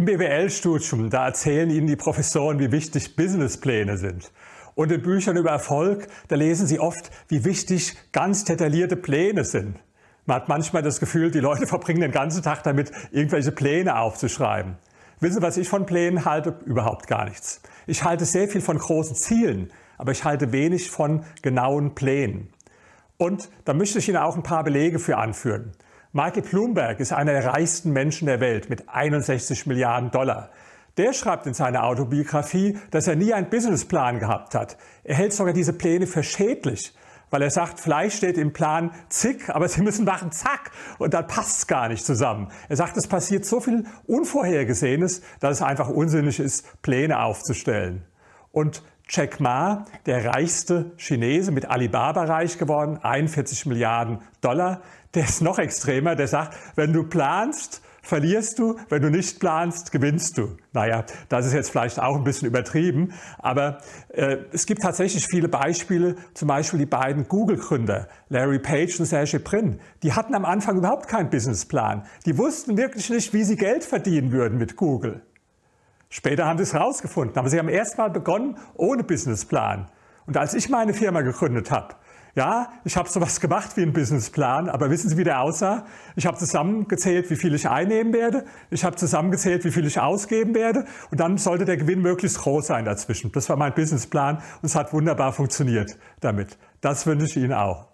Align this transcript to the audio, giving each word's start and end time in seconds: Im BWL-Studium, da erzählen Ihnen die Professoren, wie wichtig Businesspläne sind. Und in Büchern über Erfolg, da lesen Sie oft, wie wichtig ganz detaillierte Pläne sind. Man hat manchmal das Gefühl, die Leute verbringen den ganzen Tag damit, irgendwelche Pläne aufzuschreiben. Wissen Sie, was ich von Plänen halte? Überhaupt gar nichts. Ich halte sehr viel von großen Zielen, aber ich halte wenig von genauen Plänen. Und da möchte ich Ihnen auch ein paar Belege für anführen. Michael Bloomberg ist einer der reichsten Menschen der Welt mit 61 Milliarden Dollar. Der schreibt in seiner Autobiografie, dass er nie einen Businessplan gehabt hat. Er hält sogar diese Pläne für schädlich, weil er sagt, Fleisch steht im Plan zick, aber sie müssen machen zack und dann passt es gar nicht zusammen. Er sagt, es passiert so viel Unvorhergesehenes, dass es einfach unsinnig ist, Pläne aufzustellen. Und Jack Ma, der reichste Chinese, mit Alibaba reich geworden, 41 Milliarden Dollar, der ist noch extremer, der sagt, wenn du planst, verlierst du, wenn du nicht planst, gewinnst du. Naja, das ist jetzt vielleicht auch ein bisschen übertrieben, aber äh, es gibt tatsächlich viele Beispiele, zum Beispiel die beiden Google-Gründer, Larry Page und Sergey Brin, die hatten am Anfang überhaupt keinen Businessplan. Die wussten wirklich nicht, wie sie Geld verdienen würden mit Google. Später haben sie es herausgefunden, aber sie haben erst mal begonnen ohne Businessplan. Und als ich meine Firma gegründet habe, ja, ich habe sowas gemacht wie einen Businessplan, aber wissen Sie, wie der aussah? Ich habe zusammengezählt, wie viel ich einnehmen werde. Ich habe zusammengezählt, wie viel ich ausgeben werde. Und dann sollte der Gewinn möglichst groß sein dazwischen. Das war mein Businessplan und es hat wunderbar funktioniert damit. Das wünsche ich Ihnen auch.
Im 0.00 0.06
BWL-Studium, 0.06 1.10
da 1.10 1.26
erzählen 1.26 1.68
Ihnen 1.68 1.86
die 1.86 1.94
Professoren, 1.94 2.58
wie 2.58 2.72
wichtig 2.72 3.16
Businesspläne 3.16 3.98
sind. 3.98 4.32
Und 4.74 4.90
in 4.90 5.02
Büchern 5.02 5.36
über 5.36 5.50
Erfolg, 5.50 6.08
da 6.28 6.36
lesen 6.36 6.66
Sie 6.66 6.80
oft, 6.80 7.10
wie 7.28 7.44
wichtig 7.44 7.98
ganz 8.10 8.44
detaillierte 8.46 8.96
Pläne 8.96 9.44
sind. 9.44 9.76
Man 10.24 10.36
hat 10.36 10.48
manchmal 10.48 10.80
das 10.80 11.00
Gefühl, 11.00 11.30
die 11.30 11.40
Leute 11.40 11.66
verbringen 11.66 12.00
den 12.00 12.12
ganzen 12.12 12.42
Tag 12.42 12.62
damit, 12.62 12.90
irgendwelche 13.10 13.52
Pläne 13.52 13.98
aufzuschreiben. 13.98 14.78
Wissen 15.20 15.34
Sie, 15.34 15.42
was 15.42 15.58
ich 15.58 15.68
von 15.68 15.84
Plänen 15.84 16.24
halte? 16.24 16.58
Überhaupt 16.64 17.06
gar 17.06 17.26
nichts. 17.26 17.60
Ich 17.86 18.02
halte 18.02 18.24
sehr 18.24 18.48
viel 18.48 18.62
von 18.62 18.78
großen 18.78 19.16
Zielen, 19.16 19.70
aber 19.98 20.12
ich 20.12 20.24
halte 20.24 20.50
wenig 20.50 20.90
von 20.90 21.24
genauen 21.42 21.94
Plänen. 21.94 22.48
Und 23.18 23.50
da 23.66 23.74
möchte 23.74 23.98
ich 23.98 24.08
Ihnen 24.08 24.16
auch 24.16 24.34
ein 24.34 24.42
paar 24.42 24.64
Belege 24.64 24.98
für 24.98 25.18
anführen. 25.18 25.72
Michael 26.12 26.42
Bloomberg 26.42 26.98
ist 26.98 27.12
einer 27.12 27.30
der 27.30 27.44
reichsten 27.44 27.92
Menschen 27.92 28.26
der 28.26 28.40
Welt 28.40 28.68
mit 28.68 28.88
61 28.88 29.66
Milliarden 29.66 30.10
Dollar. 30.10 30.50
Der 30.96 31.12
schreibt 31.12 31.46
in 31.46 31.54
seiner 31.54 31.84
Autobiografie, 31.84 32.76
dass 32.90 33.06
er 33.06 33.14
nie 33.14 33.32
einen 33.32 33.48
Businessplan 33.48 34.18
gehabt 34.18 34.56
hat. 34.56 34.76
Er 35.04 35.14
hält 35.14 35.32
sogar 35.32 35.52
diese 35.52 35.72
Pläne 35.72 36.08
für 36.08 36.24
schädlich, 36.24 36.96
weil 37.30 37.42
er 37.42 37.50
sagt, 37.50 37.78
Fleisch 37.78 38.16
steht 38.16 38.38
im 38.38 38.52
Plan 38.52 38.90
zick, 39.08 39.50
aber 39.50 39.68
sie 39.68 39.82
müssen 39.82 40.04
machen 40.04 40.32
zack 40.32 40.72
und 40.98 41.14
dann 41.14 41.28
passt 41.28 41.58
es 41.58 41.66
gar 41.68 41.86
nicht 41.86 42.04
zusammen. 42.04 42.50
Er 42.68 42.74
sagt, 42.74 42.96
es 42.96 43.06
passiert 43.06 43.44
so 43.44 43.60
viel 43.60 43.84
Unvorhergesehenes, 44.08 45.22
dass 45.38 45.58
es 45.58 45.62
einfach 45.62 45.88
unsinnig 45.88 46.40
ist, 46.40 46.82
Pläne 46.82 47.22
aufzustellen. 47.22 48.04
Und 48.50 48.82
Jack 49.12 49.40
Ma, 49.40 49.86
der 50.06 50.24
reichste 50.24 50.92
Chinese, 50.96 51.50
mit 51.50 51.68
Alibaba 51.68 52.22
reich 52.24 52.58
geworden, 52.58 52.96
41 53.02 53.66
Milliarden 53.66 54.20
Dollar, 54.40 54.82
der 55.14 55.24
ist 55.24 55.42
noch 55.42 55.58
extremer, 55.58 56.14
der 56.14 56.28
sagt, 56.28 56.56
wenn 56.76 56.92
du 56.92 57.02
planst, 57.02 57.82
verlierst 58.02 58.60
du, 58.60 58.78
wenn 58.88 59.02
du 59.02 59.10
nicht 59.10 59.40
planst, 59.40 59.90
gewinnst 59.90 60.38
du. 60.38 60.56
Naja, 60.72 61.04
das 61.28 61.44
ist 61.44 61.54
jetzt 61.54 61.70
vielleicht 61.70 61.98
auch 61.98 62.14
ein 62.14 62.22
bisschen 62.22 62.46
übertrieben, 62.46 63.12
aber 63.38 63.78
äh, 64.10 64.36
es 64.52 64.64
gibt 64.64 64.82
tatsächlich 64.82 65.26
viele 65.28 65.48
Beispiele, 65.48 66.14
zum 66.34 66.46
Beispiel 66.46 66.78
die 66.78 66.86
beiden 66.86 67.26
Google-Gründer, 67.26 68.06
Larry 68.28 68.60
Page 68.60 69.00
und 69.00 69.06
Sergey 69.06 69.40
Brin, 69.40 69.80
die 70.04 70.12
hatten 70.12 70.36
am 70.36 70.44
Anfang 70.44 70.78
überhaupt 70.78 71.08
keinen 71.08 71.30
Businessplan. 71.30 72.06
Die 72.26 72.38
wussten 72.38 72.76
wirklich 72.76 73.10
nicht, 73.10 73.34
wie 73.34 73.42
sie 73.42 73.56
Geld 73.56 73.82
verdienen 73.84 74.30
würden 74.30 74.56
mit 74.56 74.76
Google. 74.76 75.22
Später 76.10 76.44
haben 76.44 76.58
sie 76.58 76.64
es 76.64 76.74
herausgefunden, 76.74 77.38
aber 77.38 77.48
sie 77.48 77.58
haben 77.58 77.68
erst 77.68 77.96
mal 77.96 78.10
begonnen 78.10 78.58
ohne 78.74 79.04
Businessplan. 79.04 79.88
Und 80.26 80.36
als 80.36 80.54
ich 80.54 80.68
meine 80.68 80.92
Firma 80.92 81.22
gegründet 81.22 81.70
habe, 81.70 81.94
ja, 82.34 82.70
ich 82.84 82.96
habe 82.96 83.08
sowas 83.08 83.40
gemacht 83.40 83.76
wie 83.76 83.82
einen 83.82 83.92
Businessplan, 83.92 84.68
aber 84.68 84.90
wissen 84.90 85.08
Sie, 85.08 85.16
wie 85.16 85.24
der 85.24 85.40
aussah? 85.40 85.84
Ich 86.14 86.26
habe 86.26 86.36
zusammengezählt, 86.36 87.28
wie 87.30 87.36
viel 87.36 87.54
ich 87.54 87.68
einnehmen 87.68 88.12
werde. 88.12 88.44
Ich 88.70 88.84
habe 88.84 88.94
zusammengezählt, 88.94 89.64
wie 89.64 89.72
viel 89.72 89.86
ich 89.86 90.00
ausgeben 90.00 90.54
werde. 90.54 90.84
Und 91.10 91.18
dann 91.18 91.38
sollte 91.38 91.64
der 91.64 91.76
Gewinn 91.76 92.02
möglichst 92.02 92.38
groß 92.38 92.68
sein 92.68 92.84
dazwischen. 92.84 93.32
Das 93.32 93.48
war 93.48 93.56
mein 93.56 93.74
Businessplan 93.74 94.36
und 94.36 94.42
es 94.62 94.76
hat 94.76 94.92
wunderbar 94.92 95.32
funktioniert 95.32 95.96
damit. 96.20 96.56
Das 96.80 97.06
wünsche 97.06 97.26
ich 97.26 97.36
Ihnen 97.36 97.52
auch. 97.52 97.89